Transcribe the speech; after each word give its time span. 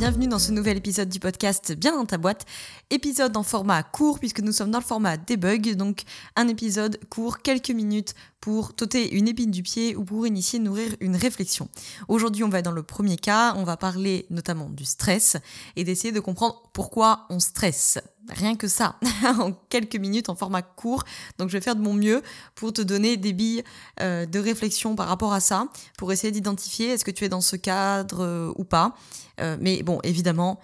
Bienvenue 0.00 0.28
dans 0.28 0.38
ce 0.38 0.50
nouvel 0.50 0.78
épisode 0.78 1.10
du 1.10 1.20
podcast 1.20 1.72
Bien 1.72 1.92
dans 1.92 2.06
ta 2.06 2.16
boîte. 2.16 2.46
Épisode 2.88 3.36
en 3.36 3.42
format 3.42 3.82
court 3.82 4.18
puisque 4.18 4.40
nous 4.40 4.50
sommes 4.50 4.70
dans 4.70 4.78
le 4.78 4.84
format 4.84 5.18
debug, 5.18 5.74
donc 5.76 6.04
un 6.36 6.48
épisode 6.48 6.98
court, 7.10 7.42
quelques 7.42 7.68
minutes 7.68 8.14
pour 8.40 8.72
t'ôter 8.72 9.14
une 9.14 9.28
épine 9.28 9.50
du 9.50 9.62
pied 9.62 9.94
ou 9.96 10.04
pour 10.04 10.26
initier, 10.26 10.58
nourrir 10.58 10.96
une 11.00 11.16
réflexion. 11.16 11.68
Aujourd'hui, 12.08 12.44
on 12.44 12.48
va 12.48 12.62
dans 12.62 12.72
le 12.72 12.82
premier 12.82 13.18
cas, 13.18 13.52
on 13.58 13.64
va 13.64 13.76
parler 13.76 14.24
notamment 14.30 14.70
du 14.70 14.86
stress 14.86 15.36
et 15.76 15.84
d'essayer 15.84 16.12
de 16.12 16.20
comprendre 16.20 16.62
pourquoi 16.72 17.26
on 17.28 17.38
stresse. 17.38 17.98
Rien 18.30 18.56
que 18.56 18.68
ça, 18.68 18.96
en 19.38 19.52
quelques 19.68 19.96
minutes, 19.96 20.28
en 20.28 20.34
format 20.34 20.62
court. 20.62 21.04
Donc 21.38 21.48
je 21.48 21.54
vais 21.54 21.60
faire 21.60 21.76
de 21.76 21.82
mon 21.82 21.94
mieux 21.94 22.22
pour 22.54 22.72
te 22.72 22.82
donner 22.82 23.16
des 23.16 23.32
billes 23.32 23.64
euh, 24.00 24.26
de 24.26 24.38
réflexion 24.38 24.94
par 24.94 25.08
rapport 25.08 25.32
à 25.32 25.40
ça, 25.40 25.66
pour 25.98 26.12
essayer 26.12 26.30
d'identifier 26.30 26.90
est-ce 26.90 27.04
que 27.04 27.10
tu 27.10 27.24
es 27.24 27.28
dans 27.28 27.40
ce 27.40 27.56
cadre 27.56 28.24
euh, 28.24 28.52
ou 28.56 28.64
pas. 28.64 28.94
Euh, 29.40 29.56
mais 29.60 29.82
bon, 29.82 29.98
évidemment, 30.04 30.60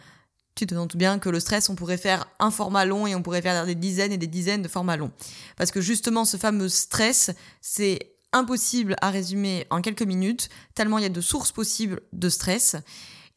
tu 0.54 0.66
te 0.66 0.74
doutes 0.74 0.96
bien 0.96 1.18
que 1.18 1.28
le 1.28 1.40
stress, 1.40 1.68
on 1.68 1.74
pourrait 1.74 1.98
faire 1.98 2.26
un 2.38 2.50
format 2.50 2.84
long 2.84 3.06
et 3.06 3.14
on 3.14 3.22
pourrait 3.22 3.42
faire 3.42 3.66
des 3.66 3.74
dizaines 3.74 4.12
et 4.12 4.18
des 4.18 4.26
dizaines 4.26 4.62
de 4.62 4.68
formats 4.68 4.96
longs. 4.96 5.12
Parce 5.56 5.70
que 5.70 5.80
justement, 5.80 6.24
ce 6.24 6.36
fameux 6.36 6.68
stress, 6.68 7.30
c'est 7.60 8.16
impossible 8.32 8.96
à 9.00 9.10
résumer 9.10 9.66
en 9.70 9.82
quelques 9.82 10.02
minutes, 10.02 10.48
tellement 10.74 10.98
il 10.98 11.02
y 11.02 11.06
a 11.06 11.10
de 11.10 11.20
sources 11.20 11.52
possibles 11.52 12.00
de 12.12 12.28
stress, 12.28 12.76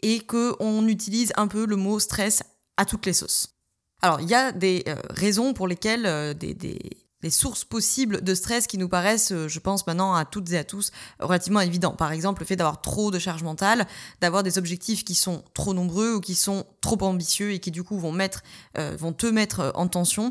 et 0.01 0.21
qu'on 0.21 0.87
utilise 0.87 1.33
un 1.35 1.47
peu 1.47 1.65
le 1.65 1.75
mot 1.75 1.99
stress 1.99 2.43
à 2.77 2.85
toutes 2.85 3.05
les 3.05 3.13
sauces. 3.13 3.58
Alors, 4.01 4.21
il 4.21 4.29
y 4.29 4.33
a 4.33 4.51
des 4.51 4.83
euh, 4.87 4.95
raisons 5.09 5.53
pour 5.53 5.67
lesquelles 5.67 6.05
euh, 6.05 6.33
des, 6.33 6.53
des, 6.53 7.29
sources 7.29 7.65
possibles 7.65 8.23
de 8.23 8.33
stress 8.33 8.65
qui 8.65 8.77
nous 8.77 8.87
paraissent, 8.87 9.33
euh, 9.33 9.49
je 9.49 9.59
pense 9.59 9.85
maintenant 9.85 10.15
à 10.15 10.23
toutes 10.23 10.51
et 10.53 10.57
à 10.57 10.63
tous, 10.63 10.91
relativement 11.19 11.59
évidents. 11.59 11.91
Par 11.91 12.13
exemple, 12.13 12.41
le 12.41 12.45
fait 12.45 12.55
d'avoir 12.55 12.81
trop 12.81 13.11
de 13.11 13.19
charge 13.19 13.43
mentale, 13.43 13.85
d'avoir 14.21 14.41
des 14.41 14.57
objectifs 14.57 15.03
qui 15.03 15.15
sont 15.15 15.43
trop 15.53 15.73
nombreux 15.73 16.15
ou 16.15 16.21
qui 16.21 16.33
sont 16.33 16.65
trop 16.79 16.97
ambitieux 17.03 17.51
et 17.51 17.59
qui 17.59 17.71
du 17.71 17.83
coup 17.83 17.99
vont 17.99 18.13
mettre, 18.13 18.41
vont 18.77 19.11
te 19.11 19.27
mettre 19.27 19.73
en 19.75 19.87
tension, 19.87 20.29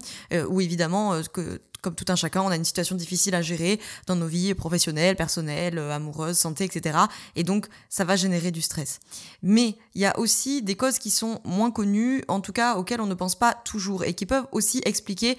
ou 0.48 0.62
évidemment 0.62 1.20
que 1.30 1.60
comme 1.82 1.94
tout 1.94 2.04
un 2.08 2.16
chacun, 2.16 2.42
on 2.42 2.48
a 2.48 2.56
une 2.56 2.64
situation 2.64 2.96
difficile 2.96 3.34
à 3.34 3.42
gérer 3.42 3.80
dans 4.06 4.16
nos 4.16 4.26
vies 4.26 4.54
professionnelles, 4.54 5.16
personnelles, 5.16 5.78
euh, 5.78 5.94
amoureuses, 5.94 6.38
santé, 6.38 6.64
etc. 6.64 6.98
Et 7.36 7.44
donc, 7.44 7.66
ça 7.88 8.04
va 8.04 8.16
générer 8.16 8.50
du 8.50 8.62
stress. 8.62 9.00
Mais 9.42 9.76
il 9.94 10.00
y 10.00 10.06
a 10.06 10.18
aussi 10.18 10.62
des 10.62 10.76
causes 10.76 10.98
qui 10.98 11.10
sont 11.10 11.40
moins 11.44 11.70
connues, 11.70 12.24
en 12.28 12.40
tout 12.40 12.52
cas 12.52 12.76
auxquelles 12.76 13.00
on 13.00 13.06
ne 13.06 13.14
pense 13.14 13.38
pas 13.38 13.54
toujours, 13.64 14.04
et 14.04 14.14
qui 14.14 14.26
peuvent 14.26 14.46
aussi 14.52 14.80
expliquer 14.84 15.38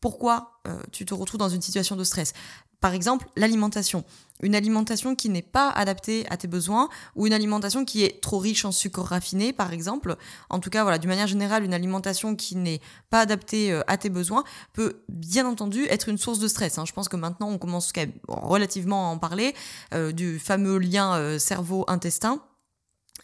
pourquoi 0.00 0.60
euh, 0.66 0.80
tu 0.90 1.06
te 1.06 1.14
retrouves 1.14 1.38
dans 1.38 1.48
une 1.48 1.62
situation 1.62 1.96
de 1.96 2.04
stress. 2.04 2.34
Par 2.82 2.94
exemple, 2.94 3.28
l'alimentation. 3.36 4.04
Une 4.42 4.56
alimentation 4.56 5.14
qui 5.14 5.28
n'est 5.28 5.40
pas 5.40 5.70
adaptée 5.70 6.26
à 6.30 6.36
tes 6.36 6.48
besoins 6.48 6.88
ou 7.14 7.28
une 7.28 7.32
alimentation 7.32 7.84
qui 7.84 8.02
est 8.02 8.20
trop 8.20 8.38
riche 8.38 8.64
en 8.64 8.72
sucre 8.72 9.00
raffiné, 9.02 9.52
par 9.52 9.72
exemple. 9.72 10.16
En 10.50 10.58
tout 10.58 10.68
cas, 10.68 10.82
voilà, 10.82 10.98
d'une 10.98 11.08
manière 11.08 11.28
générale, 11.28 11.62
une 11.62 11.74
alimentation 11.74 12.34
qui 12.34 12.56
n'est 12.56 12.80
pas 13.08 13.20
adaptée 13.20 13.70
euh, 13.72 13.82
à 13.86 13.98
tes 13.98 14.10
besoins 14.10 14.42
peut 14.72 15.04
bien 15.08 15.46
entendu 15.46 15.84
être 15.90 16.08
une 16.08 16.18
source 16.18 16.40
de 16.40 16.48
stress. 16.48 16.76
hein. 16.76 16.84
Je 16.84 16.92
pense 16.92 17.08
que 17.08 17.16
maintenant, 17.16 17.50
on 17.50 17.58
commence 17.58 17.92
relativement 18.26 19.08
à 19.08 19.12
en 19.12 19.18
parler 19.18 19.54
euh, 19.94 20.10
du 20.10 20.40
fameux 20.40 20.78
lien 20.78 21.14
euh, 21.14 21.38
cerveau-intestin. 21.38 22.42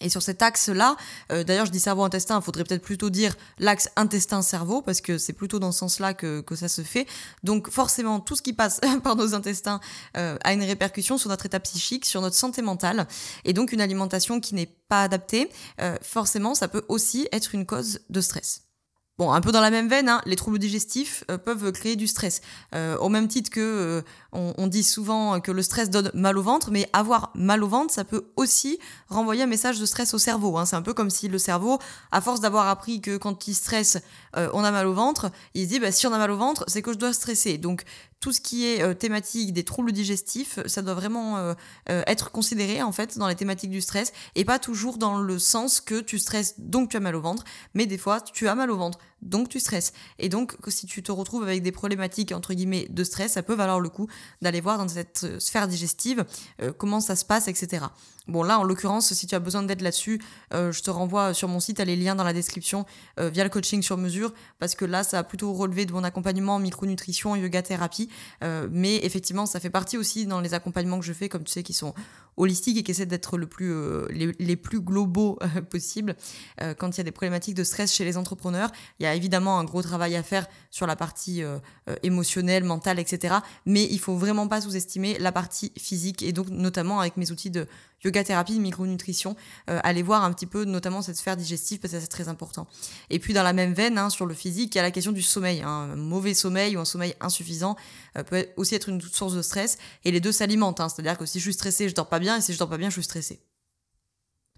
Et 0.01 0.09
sur 0.09 0.23
cet 0.23 0.43
axe-là, 0.43 0.97
euh, 1.33 1.45
d'ailleurs 1.45 1.67
je 1.67 1.71
dis 1.71 1.81
cerveau-intestin, 1.81 2.39
il 2.39 2.43
faudrait 2.43 2.65
peut-être 2.65 2.83
plutôt 2.83 3.11
dire 3.11 3.35
l'axe 3.59 3.91
intestin-cerveau, 3.97 4.83
parce 4.83 5.01
que 5.01 5.19
c'est 5.19 5.33
plutôt 5.33 5.59
dans 5.59 5.73
ce 5.73 5.81
sens-là 5.81 6.15
que, 6.15 6.41
que 6.41 6.55
ça 6.55 6.69
se 6.69 6.83
fait. 6.83 7.07
Donc 7.43 7.71
forcément, 7.71 8.21
tout 8.21 8.37
ce 8.37 8.43
qui 8.43 8.53
passe 8.53 8.81
par 9.03 9.17
nos 9.17 9.35
intestins 9.35 9.81
euh, 10.17 10.37
a 10.45 10.53
une 10.53 10.63
répercussion 10.63 11.19
sur 11.19 11.29
notre 11.31 11.47
état 11.47 11.61
psychique, 11.61 12.05
sur 12.05 12.21
notre 12.21 12.37
santé 12.37 12.63
mentale. 12.63 13.07
Et 13.45 13.53
donc 13.53 13.73
une 13.73 13.81
alimentation 13.81 14.41
qui 14.41 14.55
n'est 14.55 14.75
pas 14.89 15.03
adaptée, 15.03 15.51
euh, 15.81 15.97
forcément, 16.03 16.55
ça 16.55 16.69
peut 16.69 16.85
aussi 16.89 17.29
être 17.33 17.55
une 17.55 17.67
cause 17.67 18.01
de 18.11 18.21
stress. 18.21 18.68
Bon, 19.19 19.33
un 19.33 19.41
peu 19.41 19.51
dans 19.51 19.61
la 19.61 19.71
même 19.71 19.89
veine, 19.89 20.09
hein, 20.09 20.23
les 20.27 20.37
troubles 20.37 20.61
digestifs 20.61 21.25
euh, 21.29 21.39
peuvent 21.39 21.73
créer 21.73 21.97
du 21.97 22.07
stress. 22.07 22.41
Euh, 22.73 22.97
au 22.99 23.09
même 23.09 23.27
titre 23.27 23.51
que 23.51 23.61
euh, 23.61 24.03
on, 24.31 24.55
on 24.57 24.69
dit 24.69 24.85
souvent 24.85 25.41
que 25.41 25.51
le 25.51 25.61
stress 25.63 25.91
donne 25.91 26.13
mal 26.15 26.39
au 26.39 26.43
ventre, 26.43 26.71
mais 26.71 26.89
avoir 26.93 27.33
mal 27.35 27.65
au 27.65 27.67
ventre, 27.67 27.93
ça 27.93 28.05
peut 28.05 28.27
aussi 28.37 28.79
renvoyer 29.09 29.43
un 29.43 29.49
message 29.49 29.81
de 29.81 29.87
stress 29.87 30.15
au 30.15 30.19
cerveau. 30.19 30.57
hein. 30.57 30.67
C'est 30.67 30.77
un 30.77 30.83
peu 30.83 30.95
comme 30.95 31.11
si 31.11 31.27
le 31.27 31.39
cerveau, 31.39 31.81
à 32.13 32.21
force 32.21 32.39
d'avoir 32.39 32.69
appris 32.69 33.01
que 33.01 33.17
quand 33.17 33.49
il 33.49 33.55
stresse, 33.55 33.99
euh, 34.37 34.51
on 34.53 34.63
a 34.63 34.71
mal 34.71 34.87
au 34.87 34.95
ventre, 34.95 35.33
il 35.55 35.65
se 35.65 35.71
dit 35.71 35.81
bah, 35.81 35.91
si 35.91 36.07
on 36.07 36.13
a 36.13 36.19
mal 36.19 36.31
au 36.31 36.37
ventre, 36.37 36.65
c'est 36.69 36.83
que 36.83 36.93
je 36.93 36.99
dois 36.99 37.13
stresser. 37.13 37.59
Donc 37.59 37.83
tout 38.21 38.33
ce 38.33 38.41
qui 38.41 38.67
est 38.67 38.83
euh, 38.83 38.95
thématique 38.95 39.53
des 39.53 39.65
troubles 39.65 39.91
digestifs, 39.91 40.61
ça 40.67 40.81
doit 40.81 40.95
vraiment 40.95 41.55
être 41.87 42.31
considéré 42.31 42.83
en 42.83 42.93
fait 42.93 43.19
dans 43.19 43.27
les 43.27 43.35
thématiques 43.35 43.71
du 43.71 43.81
stress 43.81 44.13
et 44.35 44.45
pas 44.45 44.59
toujours 44.59 44.99
dans 44.99 45.19
le 45.19 45.39
sens 45.39 45.81
que 45.81 46.01
tu 46.01 46.19
stresses 46.19 46.55
donc 46.59 46.91
tu 46.91 46.97
as 46.97 47.01
mal 47.01 47.17
au 47.17 47.21
ventre, 47.21 47.45
mais 47.75 47.87
des 47.87 47.99
fois 47.99 48.21
tu 48.21 48.47
as 48.49 48.55
mal 48.55 48.71
au 48.71 48.77
ventre 48.77 48.99
donc 49.23 49.49
tu 49.49 49.61
stresses. 49.61 49.93
Et 50.19 50.29
donc 50.29 50.57
si 50.69 50.87
tu 50.87 51.03
te 51.03 51.13
retrouves 51.13 51.43
avec 51.43 51.63
des 51.63 51.73
problématiques 51.73 52.33
entre 52.33 52.55
guillemets 52.55 52.87
de 52.89 53.05
stress, 53.05 53.33
ça 53.33 53.43
peut 53.43 53.55
valoir 53.55 53.81
le 53.81 53.89
coup 53.89 54.09
d'aller 54.43 54.61
voir 54.61 54.79
dans 54.79 54.89
cette 54.89 55.41
sphère 55.41 55.69
digestive 55.69 56.25
euh, 56.63 56.73
comment 56.77 57.01
ça 57.01 57.17
se 57.17 57.25
passe, 57.25 57.49
etc. 57.49 57.87
Bon 58.27 58.43
là 58.43 58.59
en 58.59 58.65
l'occurrence 58.65 59.13
si 59.13 59.27
tu 59.27 59.35
as 59.35 59.41
besoin 59.41 59.63
d'aide 59.63 59.81
là-dessus, 59.81 60.21
euh, 60.55 60.73
je 60.73 60.83
te 60.83 60.91
renvoie 60.91 61.35
sur 61.35 61.49
mon 61.49 61.61
site, 61.61 61.81
à 61.81 61.85
les 61.85 61.97
liens 61.97 62.15
dans 62.15 62.25
la 62.25 62.33
description 62.33 62.85
euh, 63.19 63.31
via 63.31 63.45
le 63.45 63.51
coaching 63.51 63.83
sur 63.83 63.97
mesure 63.97 64.33
parce 64.59 64.75
que 64.75 64.85
là 64.85 65.03
ça 65.03 65.19
a 65.19 65.25
plutôt 65.25 65.53
relevé 65.53 65.87
de 65.87 65.93
mon 65.93 66.05
accompagnement 66.05 66.57
en 66.57 66.59
micronutrition, 66.59 67.37
yoga 67.37 67.63
thérapie, 67.63 68.09
mais 68.71 68.97
effectivement 69.05 69.47
ça 69.47 69.61
fait 69.61 69.71
partie 69.71 69.97
aussi 69.97 70.27
dans 70.27 70.41
les 70.41 70.55
accompagnements 70.55 70.99
que 70.99 71.05
je 71.05 71.13
fais 71.13 71.29
comme 71.29 71.45
tu 71.45 71.53
sais 71.53 71.63
qui 71.63 71.73
sont 71.73 71.95
holistiques 72.39 72.79
et 72.79 72.83
qui 72.83 72.91
essaient 72.91 73.07
d'être 73.07 73.37
le 73.37 73.47
plus 73.47 73.73
euh, 73.73 74.07
les, 74.11 74.57
plus 74.57 74.81
globaux 74.81 75.39
euh, 75.43 75.61
possible 75.63 76.17
euh, 76.63 76.75
quand 76.75 76.97
il 76.97 76.99
y 76.99 77.01
a 77.01 77.05
des 77.05 77.11
problématiques 77.13 77.55
de 77.55 77.65
stress 77.65 77.93
chez 77.93 78.05
les 78.05 78.17
entrepreneurs. 78.17 78.71
Il 78.99 79.03
y 79.03 79.07
a 79.07 79.15
évidemment 79.15 79.59
un 79.59 79.65
gros 79.65 79.83
travail 79.83 80.17
à 80.17 80.23
faire 80.23 80.47
sur 80.71 80.87
la 80.87 80.97
partie 80.97 81.43
euh, 81.43 81.59
émotionnelle, 82.03 82.65
mentale, 82.65 82.99
etc. 82.99 83.37
Mais 83.67 83.85
il 83.85 83.99
faut 83.99 84.17
vraiment 84.17 84.49
pas 84.49 84.61
sous-estimer 84.61 85.19
la 85.19 85.33
partie 85.33 85.73
physique 85.79 86.23
et 86.23 86.33
donc 86.33 86.49
notamment 86.51 87.01
avec 87.01 87.17
mes 87.17 87.31
outils 87.31 87.51
de 87.51 87.67
yoga 88.05 88.23
thérapie, 88.23 88.55
de 88.55 88.61
micronutrition, 88.61 89.35
aller 89.67 90.05
voir 90.05 90.23
un 90.23 90.33
petit 90.33 90.47
peu 90.47 90.65
notamment 90.65 91.03
cette 91.03 91.17
sphère 91.17 91.37
digestive 91.37 91.81
parce 91.81 91.93
que 91.93 91.99
c'est 91.99 92.07
très 92.07 92.29
important. 92.29 92.69
Et 93.11 93.19
puis 93.19 93.35
dans 93.35 93.43
la 93.43 93.53
même 93.53 93.73
veine, 93.73 93.99
hein, 93.99 94.09
sur 94.09 94.25
le 94.25 94.35
physique, 94.35 94.73
il 94.77 94.79
y 94.79 94.81
a 94.81 94.85
la 94.85 94.93
question 94.93 95.11
du 95.11 95.21
sommeil. 95.23 95.63
hein. 95.63 95.91
Un 95.93 95.97
mauvais 95.97 96.33
sommeil 96.35 96.77
ou 96.77 96.81
un 96.81 96.85
sommeil 96.85 97.15
insuffisant 97.21 97.75
peut 98.29 98.47
aussi 98.57 98.77
être 98.77 98.89
une 98.89 99.01
source 99.01 99.35
de 99.35 99.43
stress 99.43 99.79
et 100.05 100.13
les 100.13 100.21
deux 100.21 100.31
s'alimentent. 100.31 100.79
hein. 100.79 100.89
C'est-à-dire 100.89 101.19
que 101.19 101.27
si 101.27 101.41
je 101.41 101.45
suis 101.45 101.55
stressée, 101.55 101.89
je 101.89 101.95
dors 101.97 102.09
pas 102.09 102.21
bien 102.21 102.28
et 102.37 102.41
si 102.41 102.53
je 102.53 102.59
dors 102.59 102.69
pas 102.69 102.79
bien, 102.79 102.89
je 102.89 102.95
suis 102.95 103.05
stressée. 103.05 103.41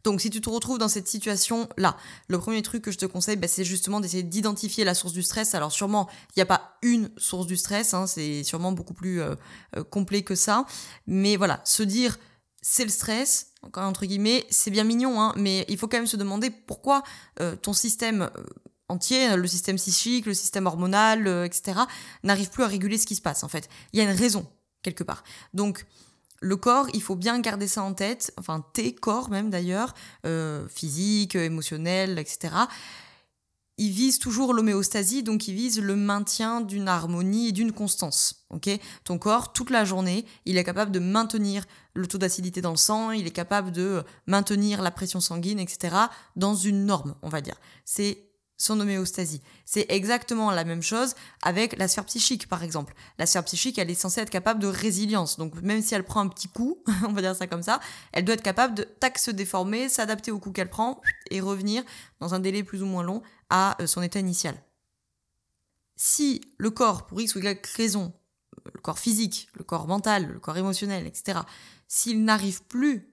Donc 0.05 0.21
si 0.21 0.31
tu 0.31 0.41
te 0.41 0.49
retrouves 0.49 0.79
dans 0.79 0.89
cette 0.89 1.09
situation-là, 1.09 1.97
le 2.29 2.39
premier 2.39 2.63
truc 2.63 2.83
que 2.83 2.91
je 2.91 2.99
te 2.99 3.07
conseille, 3.07 3.37
bah, 3.37 3.49
c'est 3.49 3.65
justement 3.65 4.01
d'essayer 4.01 4.23
d'identifier 4.23 4.85
la 4.85 4.95
source 4.95 5.13
du 5.13 5.23
stress. 5.23 5.55
Alors 5.55 5.73
sûrement, 5.73 6.09
il 6.31 6.39
n'y 6.39 6.43
a 6.43 6.47
pas 6.47 6.79
une 6.83 7.11
source 7.17 7.47
du 7.47 7.57
stress, 7.57 7.95
hein, 7.95 8.07
c'est 8.07 8.43
sûrement 8.43 8.73
beaucoup 8.73 8.95
plus 8.95 9.21
euh, 9.21 9.35
euh, 9.77 9.85
complet 9.85 10.23
que 10.23 10.35
ça. 10.35 10.65
Mais 11.07 11.37
voilà, 11.37 11.61
se 11.65 11.83
dire 11.83 12.19
c'est 12.63 12.85
le 12.85 12.91
stress, 12.91 13.53
encore 13.63 13.85
entre 13.85 14.07
guillemets, 14.07 14.47
c'est 14.51 14.71
bien 14.71 14.85
mignon, 14.85 15.21
hein, 15.21 15.33
mais 15.37 15.65
il 15.69 15.79
faut 15.79 15.89
quand 15.89 15.99
même 15.99 16.07
se 16.07 16.17
demander 16.17 16.51
pourquoi 16.51 17.03
euh, 17.41 17.57
ton 17.57 17.73
système 17.73 18.31
entier, 18.89 19.37
le 19.37 19.47
système 19.47 19.77
psychique, 19.77 20.27
le 20.27 20.35
système 20.35 20.67
hormonal, 20.67 21.27
etc., 21.45 21.81
n'arrive 22.25 22.51
plus 22.51 22.65
à 22.65 22.67
réguler 22.67 22.99
ce 22.99 23.07
qui 23.07 23.15
se 23.15 23.23
passe 23.23 23.45
en 23.45 23.49
fait. 23.49 23.69
Il 23.93 23.99
y 23.99 24.03
a 24.03 24.11
une 24.11 24.17
raison 24.17 24.47
quelque 24.83 25.05
part. 25.05 25.23
Donc 25.55 25.87
le 26.41 26.57
corps, 26.57 26.89
il 26.95 27.03
faut 27.03 27.17
bien 27.17 27.39
garder 27.41 27.69
ça 27.69 27.83
en 27.83 27.93
tête, 27.93 28.33
enfin 28.39 28.65
tes 28.73 28.95
corps 28.95 29.31
même 29.31 29.51
d'ailleurs, 29.51 29.95
euh, 30.27 30.67
physique, 30.69 31.37
émotionnel, 31.37 32.19
etc. 32.19 32.55
Ils 33.77 33.93
visent 33.93 34.19
toujours 34.19 34.53
l'homéostasie, 34.53 35.23
donc 35.23 35.49
ils 35.49 35.55
visent 35.55 35.81
le 35.81 35.97
maintien 35.97 36.61
d'une 36.61 36.89
harmonie 36.89 37.49
et 37.49 37.53
d'une 37.53 37.73
constance. 37.73 38.45
Ok, 38.51 38.69
Ton 39.05 39.19
corps, 39.19 39.53
toute 39.53 39.71
la 39.71 39.85
journée, 39.85 40.27
il 40.45 40.59
est 40.59 40.65
capable 40.65 40.93
de 40.93 40.99
maintenir 40.99 41.65
le 41.95 42.07
taux 42.07 42.19
d'acidité 42.19 42.61
dans 42.61 42.73
le 42.73 42.77
sang, 42.77 43.11
il 43.11 43.27
est 43.27 43.31
capable 43.31 43.73
de 43.73 44.03
maintenir 44.27 44.83
la 44.83 44.91
pression 44.91 45.21
sanguine, 45.21 45.59
etc. 45.59 45.97
dans 46.37 46.55
une 46.55 46.85
norme, 46.85 47.15
on 47.23 47.29
va 47.29 47.41
dire. 47.41 47.57
C'est 47.85 48.30
son 48.61 48.79
homéostasie. 48.79 49.41
C'est 49.65 49.87
exactement 49.89 50.51
la 50.51 50.65
même 50.65 50.83
chose 50.83 51.15
avec 51.41 51.79
la 51.79 51.89
sphère 51.89 52.05
psychique, 52.05 52.47
par 52.47 52.63
exemple. 52.63 52.95
La 53.19 53.25
sphère 53.25 53.45
psychique, 53.45 53.79
elle 53.79 53.91
est 53.91 53.95
censée 53.95 54.21
être 54.21 54.31
capable 54.31 54.61
de 54.61 54.67
résilience. 54.67 55.39
Donc, 55.39 55.55
même 55.63 55.81
si 55.81 55.95
elle 55.95 56.05
prend 56.05 56.21
un 56.21 56.29
petit 56.29 56.49
coup, 56.49 56.77
on 57.09 57.13
va 57.13 57.23
dire 57.23 57.35
ça 57.35 57.47
comme 57.47 57.63
ça, 57.63 57.81
elle 58.13 58.27
doit 58.27 58.35
être 58.35 58.43
capable 58.43 58.75
de 58.75 58.83
tac 58.83 59.19
se 59.19 59.31
déformer, 59.31 59.89
s'adapter 59.89 60.31
au 60.31 60.39
coup 60.39 60.53
qu'elle 60.53 60.69
prend 60.69 61.01
et 61.31 61.41
revenir 61.41 61.83
dans 62.21 62.35
un 62.35 62.39
délai 62.39 62.63
plus 62.63 62.83
ou 62.83 62.87
moins 62.87 63.03
long 63.03 63.23
à 63.49 63.81
euh, 63.81 63.87
son 63.87 64.03
état 64.03 64.21
initial. 64.21 64.55
Si 65.97 66.43
le 66.59 66.71
corps, 66.71 67.07
pour 67.07 67.19
X 67.19 67.35
ou 67.37 67.39
Y 67.39 67.67
raison, 67.77 68.13
le 68.75 68.81
corps 68.81 68.99
physique, 68.99 69.49
le 69.55 69.65
corps 69.65 69.89
mental, 69.89 70.29
le 70.35 70.39
corps 70.39 70.59
émotionnel, 70.59 71.07
etc., 71.07 71.41
s'il 71.89 72.25
n'arrive 72.25 72.63
plus 72.65 73.09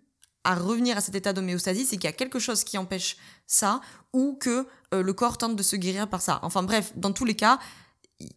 à 0.48 0.56
revenir 0.56 0.96
à 0.98 1.02
cet 1.02 1.14
état 1.14 1.34
d'homéostasie, 1.34 1.86
c'est 1.86 1.98
qu'il 1.98 2.06
y 2.06 2.08
a 2.08 2.14
quelque 2.14 2.40
chose 2.40 2.64
qui 2.64 2.78
empêche 2.78 3.18
ça 3.48 3.82
ou 4.14 4.38
que 4.40 4.66
euh, 4.94 5.04
le 5.04 5.14
corps 5.14 5.38
tente 5.38 5.58
de 5.58 5.62
se 5.62 5.76
guérir 5.76 6.08
par 6.08 6.22
ça. 6.22 6.40
Enfin 6.42 6.64
bref, 6.64 6.94
dans 6.96 7.12
tous 7.12 7.26
les 7.26 7.36
cas, 7.36 7.60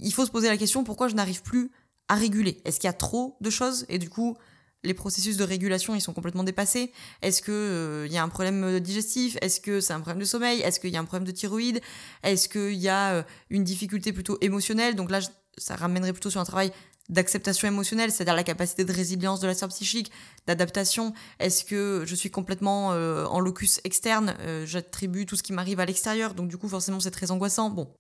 il 0.01 0.13
faut 0.13 0.27
se 0.27 0.33
poser 0.33 0.49
la 0.49 0.57
question 0.57 0.83
pourquoi 0.83 1.07
je 1.07 1.15
n'arrive 1.15 1.43
plus 1.43 1.71
à 2.09 2.17
réguler? 2.17 2.61
Est-ce 2.65 2.81
qu'il 2.81 2.89
y 2.89 2.91
a 2.91 2.95
trop 2.95 3.37
de 3.41 3.49
choses? 3.49 3.87
Et 3.89 3.99
du 3.99 4.11
coup 4.11 4.37
les 4.83 4.95
processus 4.95 5.37
de 5.37 5.45
régulation 5.45 5.95
ils 5.95 6.01
sont 6.01 6.13
complètement 6.13 6.43
dépassés. 6.43 6.91
Est-ce 7.23 7.43
que 7.43 7.53
euh, 7.53 8.09
y 8.11 8.19
a 8.19 8.25
un 8.25 8.29
problème 8.29 8.81
digestif? 8.81 9.37
Est-ce 9.41 9.61
que 9.61 9.81
c'est 9.81 9.93
un 9.93 10.01
problème 10.01 10.19
de 10.19 10.25
sommeil? 10.25 10.61
Est-ce 10.63 10.81
qu'il 10.81 10.91
y 10.91 10.97
a 10.97 11.01
un 11.01 11.05
problème 11.05 11.29
de 11.29 11.33
thyroïde? 11.33 11.81
Est-ce 12.25 12.49
qu'il 12.49 12.81
y 12.81 12.89
a 12.89 13.13
euh, 13.13 13.23
une 13.51 13.63
difficulté 13.63 14.13
plutôt 14.13 14.37
émotionnelle? 14.41 14.97
Donc 14.97 15.13
là, 15.13 15.21
ça 15.59 15.77
ramènerait 15.77 16.13
plutôt 16.13 16.31
sur 16.31 16.41
un 16.41 16.45
travail 16.45 16.73
d'acceptation 17.11 17.69
émotionnelle, 17.69 18.11
c'est-à-dire 18.11 18.35
la 18.35 18.45
capacité 18.45 18.85
de 18.85 18.93
résilience 18.93 19.41
de 19.41 19.47
la 19.47 19.55
sphère 19.55 19.69
psychique, 19.69 20.11
d'adaptation. 20.47 21.13
Est-ce 21.39 21.65
que 21.65 22.05
je 22.07 22.15
suis 22.15 22.31
complètement 22.31 22.93
euh, 22.93 23.27
en 23.27 23.41
locus 23.41 23.81
externe 23.85 24.35
J'attribue 24.65 25.27
tout 25.27 25.37
ce 25.37 25.43
qui 25.43 25.53
m'arrive 25.53 25.81
à 25.81 25.85
l'extérieur, 25.85 26.35
donc 26.35 26.49
du 26.49 26.57
coup 26.57 26.69
forcément 26.69 27.01
c'est 27.01 27.11
très 27.11 27.31
angoissant. 27.31 27.71
Bon, 27.71 27.93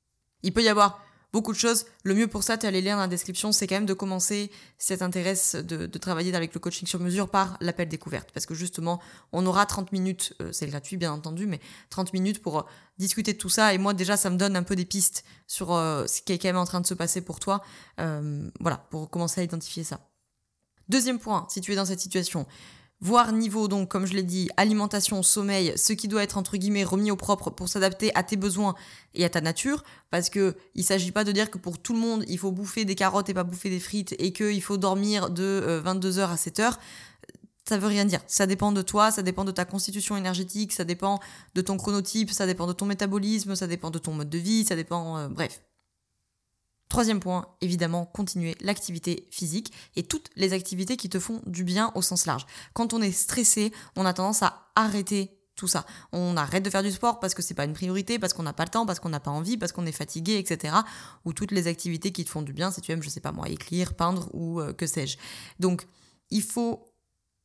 il 0.43 0.53
peut 0.53 0.63
y 0.63 0.69
avoir 0.69 1.05
beaucoup 1.33 1.53
de 1.53 1.59
choses. 1.59 1.87
Le 2.05 2.15
mieux 2.15 2.27
pour 2.27 2.43
ça, 2.43 2.59
tu 2.59 2.67
as 2.67 2.71
les 2.71 2.81
liens 2.81 2.97
dans 2.97 3.03
la 3.03 3.09
description, 3.09 3.53
c'est 3.53 3.67
quand 3.67 3.77
même 3.77 3.87
de 3.87 3.95
commencer, 3.95 4.51
si 4.79 4.89
ça 4.89 4.99
t'intéresse, 4.99 5.55
de, 5.55 5.87
travailler 5.99 6.35
avec 6.35 6.55
le 6.55 6.61
coaching 6.61 6.87
sur 6.87 6.99
mesure 7.01 7.29
par 7.29 7.57
l'appel 7.61 7.89
découverte. 7.89 8.31
Parce 8.33 8.47
que 8.47 8.55
justement, 8.55 9.01
on 9.33 9.45
aura 9.47 9.67
30 9.67 9.93
minutes, 9.93 10.35
euh, 10.41 10.51
c'est 10.53 10.67
gratuit 10.67 10.97
bien 10.97 11.13
entendu, 11.13 11.47
mais 11.47 11.61
30 11.91 12.13
minutes 12.13 12.41
pour 12.41 12.61
euh, 12.61 12.63
discuter 12.99 13.33
de 13.35 13.39
tout 13.39 13.51
ça. 13.51 13.75
Et 13.75 13.79
moi, 13.79 13.95
déjà, 13.95 14.17
ça 14.17 14.31
me 14.31 14.37
donne 14.37 14.57
un 14.57 14.63
peu 14.63 14.77
des 14.77 14.87
pistes 14.87 15.25
sur 15.47 15.73
euh, 15.73 16.07
ce 16.07 16.23
qui 16.23 16.33
est 16.33 16.39
quand 16.39 16.49
même 16.49 16.57
en 16.57 16.65
train 16.65 16.81
de 16.81 16.87
se 16.87 16.95
passer 16.95 17.21
pour 17.21 17.41
toi. 17.41 17.63
voilà, 17.99 18.79
pour 18.91 19.11
commencer 19.11 19.41
à 19.41 19.45
identifier 19.45 19.85
ça. 19.85 20.01
Deuxième 20.89 21.21
point, 21.21 21.47
si 21.49 21.61
tu 21.61 21.73
es 21.73 21.77
dans 21.77 21.85
cette 21.85 22.01
situation, 22.01 22.47
Voir 23.03 23.33
niveau, 23.33 23.67
donc, 23.67 23.89
comme 23.89 24.05
je 24.05 24.13
l'ai 24.13 24.23
dit, 24.23 24.51
alimentation, 24.59 25.23
sommeil, 25.23 25.73
ce 25.77 25.95
qui 25.95 26.07
doit 26.07 26.23
être 26.23 26.37
entre 26.37 26.59
guillemets 26.59 26.85
remis 26.85 27.11
au 27.11 27.17
propre 27.17 27.49
pour 27.49 27.67
s'adapter 27.67 28.15
à 28.15 28.23
tes 28.23 28.37
besoins 28.37 28.75
et 29.15 29.25
à 29.25 29.31
ta 29.31 29.41
nature. 29.41 29.85
Parce 30.11 30.29
que 30.29 30.55
il 30.75 30.85
s'agit 30.85 31.11
pas 31.11 31.25
de 31.25 31.33
dire 31.33 31.51
que 31.51 31.57
pour 31.57 31.79
tout 31.79 31.95
le 31.95 31.99
monde, 31.99 32.25
il 32.29 32.37
faut 32.37 32.53
bouffer 32.53 32.85
des 32.85 32.95
carottes 32.95 33.31
et 33.31 33.35
pas 33.35 33.43
bouffer 33.43 33.71
des 33.71 33.81
frites 33.81 34.15
et 34.19 34.35
qu'il 34.35 34.63
faut 34.63 34.77
dormir 34.77 35.31
de 35.31 35.83
22h 35.83 36.19
euh, 36.19 36.27
à 36.27 36.35
7h. 36.35 36.75
Ça 37.67 37.79
veut 37.79 37.87
rien 37.87 38.05
dire. 38.05 38.21
Ça 38.27 38.47
dépend 38.47 38.71
de 38.71 38.83
toi, 38.83 39.11
ça 39.11 39.23
dépend 39.23 39.45
de 39.45 39.53
ta 39.53 39.65
constitution 39.65 40.19
énergétique, 40.19 40.73
ça 40.73 40.85
dépend 40.85 41.21
de 41.55 41.63
ton 41.63 41.79
chronotype, 41.79 42.31
ça 42.31 42.45
dépend 42.45 42.67
de 42.67 42.75
ton 42.75 42.85
métabolisme, 42.85 43.55
ça 43.55 43.67
dépend 43.67 43.91
de 43.91 43.99
ton 43.99 44.13
mode 44.13 44.29
de 44.29 44.39
vie, 44.39 44.67
ça 44.67 44.77
dépend. 44.77 45.17
Euh, 45.17 45.29
bref, 45.29 45.63
Troisième 46.91 47.21
point, 47.21 47.47
évidemment, 47.61 48.05
continuer 48.05 48.57
l'activité 48.61 49.29
physique 49.31 49.73
et 49.95 50.03
toutes 50.03 50.29
les 50.35 50.53
activités 50.53 50.97
qui 50.97 51.09
te 51.09 51.21
font 51.21 51.41
du 51.47 51.63
bien 51.63 51.93
au 51.95 52.03
sens 52.03 52.27
large. 52.27 52.47
Quand 52.75 52.93
on 52.93 53.01
est 53.01 53.13
stressé, 53.13 53.73
on 53.95 54.05
a 54.05 54.13
tendance 54.13 54.43
à 54.43 54.73
arrêter 54.75 55.39
tout 55.55 55.69
ça. 55.69 55.87
On 56.11 56.37
arrête 56.37 56.65
de 56.65 56.69
faire 56.69 56.83
du 56.83 56.91
sport 56.91 57.21
parce 57.21 57.33
que 57.33 57.43
c'est 57.43 57.55
pas 57.55 57.65
une 57.65 57.75
priorité, 57.75 58.19
parce 58.19 58.33
qu'on 58.33 58.43
n'a 58.43 58.53
pas 58.53 58.65
le 58.65 58.71
temps, 58.71 58.87
parce 58.87 58.99
qu'on 58.99 59.09
n'a 59.09 59.21
pas 59.21 59.31
envie, 59.31 59.57
parce 59.57 59.71
qu'on 59.71 59.87
est 59.87 59.93
fatigué, 59.93 60.39
etc. 60.39 60.75
Ou 61.25 61.33
toutes 61.33 61.53
les 61.53 61.69
activités 61.69 62.11
qui 62.11 62.25
te 62.25 62.31
font 62.31 62.43
du 62.43 62.53
bien, 62.53 62.73
si 62.73 62.81
tu 62.81 62.91
aimes, 62.91 63.05
je 63.05 63.09
sais 63.09 63.21
pas 63.21 63.31
moi, 63.31 63.49
écrire, 63.49 63.95
peindre 63.95 64.29
ou 64.33 64.61
euh, 64.61 64.73
que 64.73 64.89
sais-je. 64.89 65.17
Donc, 65.61 65.87
il 66.31 66.43
faut 66.43 66.93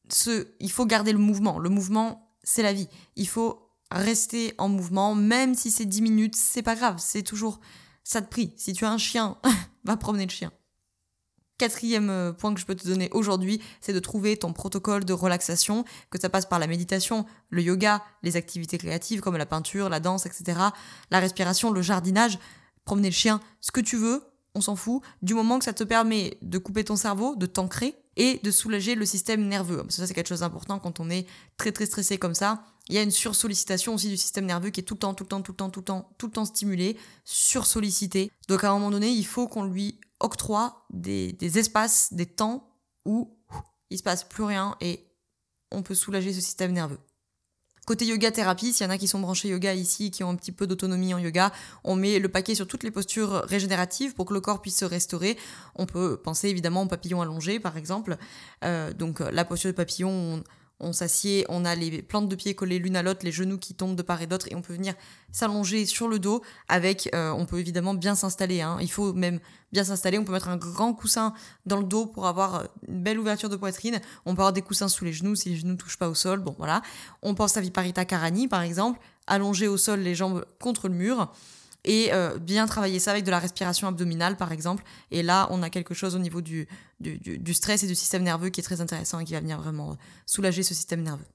se, 0.10 0.48
il 0.60 0.72
faut 0.72 0.88
garder 0.88 1.12
le 1.12 1.20
mouvement. 1.20 1.60
Le 1.60 1.70
mouvement, 1.70 2.36
c'est 2.44 2.64
la 2.64 2.74
vie. 2.74 2.90
Il 3.16 3.28
faut 3.28 3.70
rester 3.92 4.56
en 4.58 4.70
mouvement, 4.70 5.14
même 5.14 5.54
si 5.54 5.70
c'est 5.70 5.86
10 5.86 6.02
minutes, 6.02 6.36
c'est 6.36 6.64
pas 6.64 6.76
grave, 6.76 6.96
c'est 6.98 7.22
toujours 7.22 7.60
ça 8.06 8.22
te 8.22 8.30
prie. 8.30 8.54
Si 8.56 8.72
tu 8.72 8.86
as 8.86 8.92
un 8.92 8.98
chien, 8.98 9.38
va 9.84 9.98
promener 9.98 10.26
le 10.26 10.32
chien. 10.32 10.54
Quatrième 11.58 12.10
euh, 12.10 12.34
point 12.34 12.54
que 12.54 12.60
je 12.60 12.66
peux 12.66 12.76
te 12.76 12.88
donner 12.88 13.10
aujourd'hui, 13.12 13.62
c'est 13.82 13.94
de 13.94 14.00
trouver 14.00 14.38
ton 14.38 14.54
protocole 14.54 15.06
de 15.06 15.14
relaxation, 15.14 15.86
que 16.10 16.20
ça 16.20 16.30
passe 16.30 16.46
par 16.46 16.60
la 16.60 16.68
méditation, 16.68 17.26
le 17.50 17.62
yoga, 17.62 18.04
les 18.24 18.36
activités 18.36 18.78
créatives 18.78 19.22
comme 19.22 19.38
la 19.38 19.46
peinture, 19.46 19.90
la 19.90 20.00
danse, 20.00 20.26
etc., 20.26 20.60
la 21.12 21.20
respiration, 21.20 21.72
le 21.72 21.82
jardinage, 21.82 22.40
promener 22.84 23.10
le 23.10 23.14
chien, 23.14 23.40
ce 23.62 23.72
que 23.72 23.80
tu 23.80 23.96
veux, 23.96 24.22
on 24.54 24.62
s'en 24.62 24.76
fout, 24.76 25.02
du 25.22 25.34
moment 25.34 25.58
que 25.58 25.66
ça 25.66 25.74
te 25.74 25.84
permet 25.84 26.38
de 26.42 26.58
couper 26.58 26.84
ton 26.84 26.98
cerveau, 26.98 27.36
de 27.36 27.46
t'ancrer 27.46 27.96
et 28.18 28.40
de 28.44 28.52
soulager 28.52 28.96
le 28.96 29.06
système 29.06 29.48
nerveux. 29.48 29.84
ça, 29.90 30.06
c'est 30.08 30.14
quelque 30.14 30.30
chose 30.30 30.42
d'important 30.42 30.80
quand 30.80 31.00
on 31.00 31.10
est 31.10 31.26
très 31.58 31.72
très 31.72 31.86
stressé 31.86 32.18
comme 32.18 32.36
ça. 32.36 32.64
Il 32.88 32.96
y 32.96 32.98
a 33.00 33.02
une 33.02 33.12
sursollicitation 33.12 33.96
aussi 33.96 34.10
du 34.10 34.18
système 34.18 34.46
nerveux 34.46 34.70
qui 34.70 34.80
est 34.80 34.84
tout 34.84 34.94
le 34.94 35.00
temps, 35.00 35.14
tout 35.14 35.24
le 35.24 35.30
temps, 35.30 35.42
tout 35.42 35.52
le 35.54 35.58
temps, 35.58 35.70
tout 35.70 35.80
le 35.80 35.86
temps, 35.86 36.10
tout 36.18 36.28
le 36.28 36.32
temps 36.32 36.46
stimulé, 36.46 36.98
sursollicité. 37.24 38.32
Donc 38.48 38.64
à 38.64 38.70
un 38.70 38.74
moment 38.74 38.92
donné, 38.92 39.10
il 39.10 39.26
faut 39.26 39.48
qu'on 39.48 39.64
lui 39.64 40.00
octroie 40.20 40.86
des, 40.92 41.36
espaces, 41.58 42.14
des 42.14 42.28
temps 42.28 42.70
où 43.06 43.36
il 43.90 43.98
se 43.98 44.04
passe 44.04 44.24
plus 44.24 44.44
rien 44.44 44.76
et 44.82 45.08
on 45.72 45.82
peut 45.82 45.96
soulager 45.96 46.32
ce 46.32 46.42
système 46.42 46.74
nerveux. 46.74 47.00
Côté 47.88 48.06
yoga 48.06 48.32
thérapie, 48.32 48.74
s'il 48.74 48.84
y 48.84 48.88
en 48.88 48.92
a 48.92 48.98
qui 48.98 49.08
sont 49.08 49.20
branchés 49.20 49.48
yoga 49.48 49.74
ici, 49.76 50.10
qui 50.10 50.24
ont 50.24 50.30
un 50.30 50.36
petit 50.36 50.52
peu 50.52 50.66
d'autonomie 50.66 51.14
en 51.14 51.20
yoga, 51.20 51.52
on 51.84 51.96
met 51.96 52.18
le 52.18 52.30
paquet 52.30 52.56
sur 52.56 52.68
toutes 52.68 52.82
les 52.82 52.90
postures 52.90 53.44
régénératives 53.46 54.16
pour 54.16 54.26
que 54.26 54.34
le 54.34 54.42
corps 54.42 54.62
puisse 54.62 54.78
se 54.78 54.86
restaurer. 54.86 55.38
On 55.76 55.86
peut 55.86 56.18
penser 56.18 56.50
évidemment 56.50 56.84
au 56.84 56.88
papillon 56.88 57.22
allongé 57.22 57.60
par 57.60 57.78
exemple. 57.78 58.18
Euh, 58.64 58.92
donc 58.92 59.20
la 59.20 59.46
posture 59.46 59.70
de 59.70 59.76
papillon, 59.76 60.10
on 60.10 60.44
s'assied, 60.92 61.46
on 61.50 61.66
a 61.66 61.76
les 61.76 62.02
plantes 62.02 62.28
de 62.28 62.36
pied 62.36 62.54
collées 62.56 62.80
l'une 62.80 62.96
à 62.96 63.04
l'autre, 63.04 63.22
les 63.24 63.32
genoux 63.32 63.58
qui 63.58 63.74
tombent 63.74 63.96
de 63.96 64.02
part 64.02 64.22
et 64.22 64.28
d'autre, 64.28 64.48
et 64.52 64.56
on 64.56 64.62
peut 64.62 64.74
venir 64.74 64.94
s'allonger 65.32 65.86
sur 65.86 66.08
le 66.08 66.20
dos 66.20 66.42
avec, 66.68 67.10
euh, 67.14 67.32
on 67.32 67.46
peut 67.46 67.60
évidemment 67.60 67.94
bien 67.94 68.16
s'installer, 68.16 68.62
hein. 68.62 68.78
il 68.82 68.92
faut 68.92 69.14
même 69.14 69.40
bien 69.72 69.84
s'installer, 69.84 70.18
on 70.18 70.24
peut 70.24 70.34
mettre 70.34 70.50
un 70.50 70.58
grand 70.58 70.94
coussin 70.94 71.34
dans 71.66 71.78
le 71.78 71.86
dos 71.86 72.06
pour 72.06 72.28
avoir 72.28 72.68
une 72.88 73.02
belle 73.02 73.20
ouverture 73.20 73.50
de 73.50 73.56
poitrine, 73.56 74.00
on 74.26 74.36
peut 74.36 74.42
avoir 74.42 74.54
des 74.54 74.62
coussins 74.62 74.88
sous 74.88 75.06
les 75.06 75.14
genoux 75.14 75.36
si 75.36 75.50
les 75.50 75.56
genoux 75.58 75.74
ne 75.74 75.78
touchent 75.78 75.98
pas 75.98 76.10
au 76.10 76.16
sol, 76.16 76.40
bon 76.40 76.56
voilà. 76.58 76.82
On 77.22 77.36
pense 77.36 77.58
à 77.58 77.62
Viparita 77.62 78.06
Karani 78.06 78.48
par 78.48 78.62
exemple, 78.62 79.00
allonger 79.28 79.68
au 79.68 79.78
sol 79.78 80.02
les 80.02 80.16
jambes 80.16 80.46
contre 80.60 80.88
le 80.88 80.96
mur, 80.96 81.32
et 81.86 82.12
euh, 82.14 82.38
bien 82.38 82.68
travailler 82.68 83.00
ça 83.00 83.12
avec 83.12 83.24
de 83.24 83.32
la 83.32 83.40
respiration 83.40 83.88
abdominale 83.88 84.36
par 84.36 84.52
exemple. 84.52 84.84
Et 85.12 85.24
là, 85.24 85.48
on 85.52 85.64
a 85.64 85.70
quelque 85.70 85.94
chose 85.94 86.16
au 86.16 86.20
niveau 86.20 86.42
du, 86.42 86.68
du, 87.00 87.54
stress 87.54 87.84
et 87.84 87.88
du 87.88 87.96
système 87.96 88.24
nerveux 88.24 88.50
qui 88.50 88.60
est 88.60 88.64
très 88.64 88.82
intéressant 88.82 89.20
et 89.20 89.26
qui 89.26 89.34
va 89.34 89.40
venir 89.40 89.62
vraiment 89.62 89.98
soulager 90.26 90.64
ce 90.64 90.74
système 90.74 91.02
nerveux. 91.04 91.26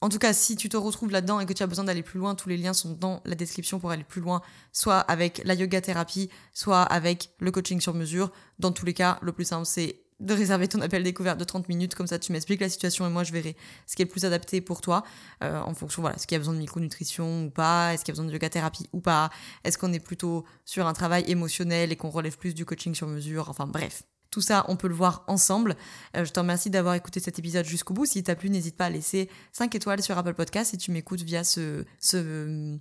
En 0.00 0.08
tout 0.08 0.18
cas, 0.18 0.32
si 0.32 0.54
tu 0.54 0.68
te 0.68 0.76
retrouves 0.76 1.10
là-dedans 1.10 1.40
et 1.40 1.46
que 1.46 1.52
tu 1.52 1.62
as 1.62 1.66
besoin 1.66 1.84
d'aller 1.84 2.04
plus 2.04 2.20
loin, 2.20 2.36
tous 2.36 2.48
les 2.48 2.56
liens 2.56 2.72
sont 2.72 2.92
dans 2.92 3.20
la 3.24 3.34
description 3.34 3.80
pour 3.80 3.90
aller 3.90 4.04
plus 4.04 4.20
loin, 4.20 4.42
soit 4.72 5.00
avec 5.00 5.42
la 5.44 5.54
yoga 5.54 5.80
thérapie, 5.80 6.30
soit 6.52 6.82
avec 6.82 7.30
le 7.40 7.50
coaching 7.50 7.80
sur 7.80 7.94
mesure. 7.94 8.30
Dans 8.60 8.70
tous 8.70 8.86
les 8.86 8.94
cas, 8.94 9.18
le 9.22 9.32
plus 9.32 9.44
simple, 9.44 9.66
c'est 9.66 10.00
de 10.20 10.34
réserver 10.34 10.66
ton 10.66 10.80
appel 10.80 11.02
découverte 11.02 11.38
de 11.38 11.44
30 11.44 11.68
minutes, 11.68 11.94
comme 11.94 12.06
ça 12.06 12.18
tu 12.18 12.32
m'expliques 12.32 12.60
la 12.60 12.68
situation 12.68 13.06
et 13.06 13.10
moi 13.10 13.22
je 13.22 13.32
verrai 13.32 13.56
ce 13.86 13.94
qui 13.94 14.02
est 14.02 14.04
le 14.04 14.10
plus 14.10 14.24
adapté 14.24 14.60
pour 14.60 14.80
toi, 14.80 15.04
euh, 15.44 15.60
en 15.60 15.74
fonction, 15.74 16.02
voilà, 16.02 16.16
est-ce 16.16 16.26
qu'il 16.26 16.34
y 16.34 16.36
a 16.36 16.40
besoin 16.40 16.54
de 16.54 16.58
micronutrition 16.58 17.44
ou 17.46 17.50
pas, 17.50 17.94
est-ce 17.94 18.04
qu'il 18.04 18.12
y 18.12 18.16
a 18.16 18.16
besoin 18.16 18.26
de 18.26 18.32
yoga 18.32 18.50
thérapie 18.50 18.88
ou 18.92 19.00
pas, 19.00 19.30
est-ce 19.64 19.78
qu'on 19.78 19.92
est 19.92 20.00
plutôt 20.00 20.44
sur 20.64 20.86
un 20.86 20.92
travail 20.92 21.24
émotionnel 21.28 21.92
et 21.92 21.96
qu'on 21.96 22.10
relève 22.10 22.36
plus 22.36 22.54
du 22.54 22.64
coaching 22.64 22.94
sur 22.94 23.06
mesure, 23.06 23.48
enfin 23.48 23.66
bref. 23.66 24.02
Tout 24.30 24.42
ça, 24.42 24.66
on 24.68 24.76
peut 24.76 24.88
le 24.88 24.94
voir 24.94 25.24
ensemble. 25.26 25.74
Euh, 26.14 26.22
je 26.26 26.32
te 26.32 26.38
remercie 26.38 26.68
d'avoir 26.68 26.94
écouté 26.94 27.18
cet 27.18 27.38
épisode 27.38 27.64
jusqu'au 27.64 27.94
bout. 27.94 28.04
Si 28.04 28.22
t'a 28.22 28.36
plu, 28.36 28.50
n'hésite 28.50 28.76
pas 28.76 28.84
à 28.86 28.90
laisser 28.90 29.30
5 29.52 29.74
étoiles 29.74 30.02
sur 30.02 30.18
Apple 30.18 30.34
Podcast 30.34 30.72
si 30.72 30.76
tu 30.76 30.90
m'écoutes 30.90 31.22
via 31.22 31.44
ce, 31.44 31.86
ce 31.98 32.16
euh, 32.18 32.76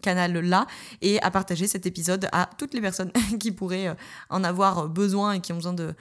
canal-là 0.00 0.68
et 1.00 1.20
à 1.20 1.32
partager 1.32 1.66
cet 1.66 1.86
épisode 1.86 2.28
à 2.30 2.48
toutes 2.56 2.72
les 2.72 2.80
personnes 2.80 3.10
qui 3.40 3.50
pourraient 3.50 3.96
en 4.30 4.44
avoir 4.44 4.88
besoin 4.88 5.32
et 5.32 5.40
qui 5.40 5.52
ont 5.52 5.56
besoin 5.56 5.72
de, 5.72 5.92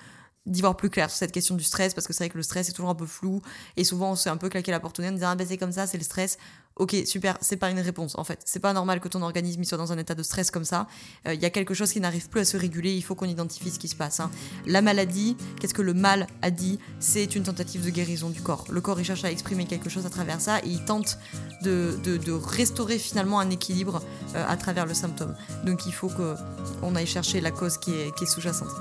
d'y 0.46 0.62
voir 0.62 0.76
plus 0.76 0.90
clair 0.90 1.10
sur 1.10 1.18
cette 1.18 1.32
question 1.32 1.56
du 1.56 1.64
stress 1.64 1.94
parce 1.94 2.08
que 2.08 2.14
c'est 2.14 2.24
vrai 2.24 2.30
que 2.30 2.38
le 2.38 2.44
stress 2.44 2.70
est 2.70 2.72
toujours 2.72 2.90
un 2.90 2.96
peu 2.96 3.06
flou 3.06 3.42
et 3.78 3.84
souvent 3.84 4.12
on 4.12 4.16
se 4.16 4.28
un 4.28 4.38
peu 4.38 4.50
claquer 4.50 4.72
la 4.72 4.80
porte 4.80 5.00
au 5.00 5.02
nez 5.04 5.10
en 5.10 5.14
disant 5.14 5.30
ah 5.30 5.36
ben 5.36 5.46
c'est 5.48 5.58
comme 5.58 5.72
ça 5.72 5.86
c'est 5.86 5.98
le 5.98 6.04
stress 6.04 6.38
ok 6.82 6.96
super 7.06 7.38
c'est 7.42 7.58
pas 7.58 7.70
une 7.70 7.80
réponse 7.80 8.18
en 8.18 8.24
fait 8.24 8.42
c'est 8.44 8.60
pas 8.60 8.74
normal 8.74 9.00
que 9.00 9.08
ton 9.08 9.22
organisme 9.22 9.64
soit 9.64 9.78
dans 9.78 9.92
un 9.94 10.00
état 10.00 10.16
de 10.16 10.24
stress 10.24 10.50
comme 10.50 10.66
ça 10.66 10.88
il 11.26 11.32
euh, 11.32 11.34
y 11.36 11.46
a 11.46 11.52
quelque 11.52 11.76
chose 11.76 11.92
qui 11.92 12.00
n'arrive 12.00 12.28
plus 12.28 12.42
à 12.42 12.46
se 12.46 12.58
réguler 12.58 12.92
il 12.92 13.04
faut 13.04 13.14
qu'on 13.14 13.28
identifie 13.28 13.70
ce 13.70 13.78
qui 13.78 13.88
se 13.88 13.96
passe 13.96 14.20
hein. 14.20 14.32
la 14.66 14.82
maladie 14.82 15.38
qu'est-ce 15.60 15.76
que 15.76 15.84
le 15.84 15.94
mal 15.94 16.26
a 16.42 16.50
dit? 16.50 16.80
C'est 17.00 17.36
une 17.36 17.44
tentative 17.44 17.86
de 17.86 17.92
guérison 17.92 18.32
du 18.32 18.42
corps 18.42 18.66
le 18.72 18.82
corps 18.82 19.00
il 19.00 19.06
cherche 19.06 19.24
à 19.24 19.32
exprimer 19.32 19.66
quelque 19.66 19.92
chose 19.92 20.08
à 20.08 20.10
travers 20.10 20.42
ça 20.42 20.58
et 20.60 20.70
il 20.70 20.84
tente 20.84 21.20
de, 21.62 22.00
de, 22.04 22.32
restaurer 22.32 22.98
finalement 22.98 23.40
un 23.40 23.52
équilibre 23.52 24.02
euh, 24.36 24.44
à 24.48 24.58
travers 24.58 24.88
le 24.88 24.96
symptôme 24.96 25.36
donc 25.64 25.86
il 25.86 25.94
faut 25.94 26.10
qu'on 26.10 26.96
aille 26.96 27.06
chercher 27.06 27.42
la 27.42 27.52
cause 27.52 27.78
qui 27.78 27.92
est, 27.92 28.16
qui 28.16 28.24
est 28.24 28.28
sous-jacente 28.28 28.72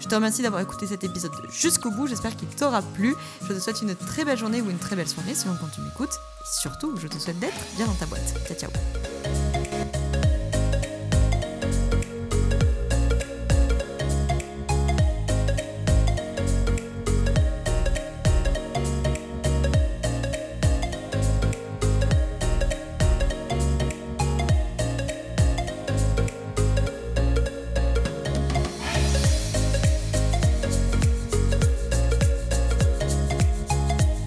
je 0.00 0.08
te 0.08 0.14
remercie 0.14 0.40
d'avoir 0.42 0.62
écouté 0.62 0.86
cet 0.86 1.04
épisode 1.04 1.30
jusqu'au 1.52 1.90
bout. 1.90 2.06
J'espère 2.06 2.34
qu'il 2.34 2.48
t'aura 2.48 2.80
plu. 2.80 3.14
Je 3.42 3.52
te 3.52 3.60
souhaite 3.60 3.82
une 3.82 3.94
très 3.94 4.24
belle 4.24 4.38
journée 4.38 4.60
ou 4.62 4.70
une 4.70 4.78
très 4.78 4.96
belle 4.96 5.06
soirée 5.06 5.34
selon 5.34 5.54
quand 5.60 5.68
tu 5.68 5.82
m'écoutes. 5.82 6.18
Surtout, 6.50 6.96
je 6.96 7.06
te 7.06 7.18
souhaite 7.18 7.38
d'être 7.38 7.58
bien 7.76 7.86
dans 7.86 7.94
ta 7.94 8.06
boîte. 8.06 8.34
Ciao, 8.46 8.56
ciao. 8.56 9.49